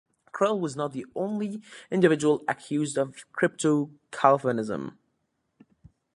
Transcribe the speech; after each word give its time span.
Krell 0.33 0.59
was 0.59 0.75
not 0.75 0.93
the 0.93 1.05
only 1.13 1.61
individual 1.91 2.43
accused 2.47 2.97
of 2.97 3.23
Crypto-Calvinism. 3.33 4.97